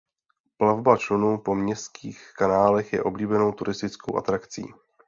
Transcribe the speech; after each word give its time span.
Plavba 0.57 0.97
čluny 0.97 1.37
po 1.37 1.55
městských 1.55 2.31
kanálech 2.37 2.93
je 2.93 3.03
oblíbenou 3.03 3.51
turistickou 3.51 4.17
atrakcí. 4.17 4.73